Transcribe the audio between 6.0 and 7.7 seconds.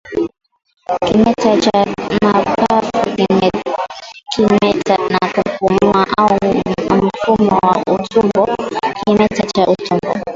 au mfumo